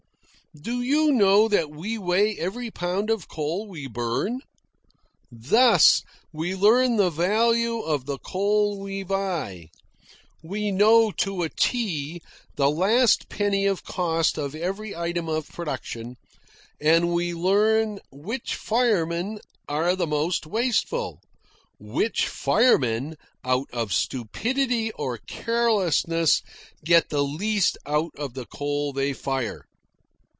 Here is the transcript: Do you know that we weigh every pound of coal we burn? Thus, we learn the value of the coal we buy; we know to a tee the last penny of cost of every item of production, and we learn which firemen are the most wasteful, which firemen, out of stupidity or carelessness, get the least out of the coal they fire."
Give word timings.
Do 0.53 0.81
you 0.81 1.13
know 1.13 1.47
that 1.47 1.69
we 1.71 1.97
weigh 1.97 2.37
every 2.37 2.69
pound 2.69 3.09
of 3.09 3.29
coal 3.29 3.69
we 3.69 3.87
burn? 3.87 4.41
Thus, 5.31 6.03
we 6.33 6.55
learn 6.57 6.97
the 6.97 7.09
value 7.09 7.79
of 7.79 8.05
the 8.05 8.17
coal 8.19 8.77
we 8.77 9.01
buy; 9.03 9.69
we 10.43 10.69
know 10.69 11.09
to 11.19 11.43
a 11.43 11.49
tee 11.49 12.21
the 12.57 12.69
last 12.69 13.29
penny 13.29 13.65
of 13.65 13.85
cost 13.85 14.37
of 14.37 14.53
every 14.53 14.93
item 14.93 15.29
of 15.29 15.47
production, 15.47 16.17
and 16.81 17.13
we 17.13 17.33
learn 17.33 18.01
which 18.11 18.55
firemen 18.55 19.39
are 19.69 19.95
the 19.95 20.05
most 20.05 20.45
wasteful, 20.45 21.21
which 21.79 22.27
firemen, 22.27 23.15
out 23.45 23.69
of 23.71 23.93
stupidity 23.93 24.91
or 24.95 25.17
carelessness, 25.17 26.41
get 26.83 27.07
the 27.07 27.23
least 27.23 27.77
out 27.85 28.11
of 28.17 28.33
the 28.33 28.45
coal 28.45 28.91
they 28.91 29.13
fire." 29.13 29.63